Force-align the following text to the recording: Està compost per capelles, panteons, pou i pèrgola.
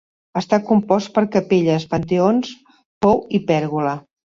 Està 0.39 0.57
compost 0.69 1.11
per 1.17 1.23
capelles, 1.35 1.87
panteons, 1.93 2.57
pou 3.07 3.23
i 3.41 3.45
pèrgola. 3.53 3.97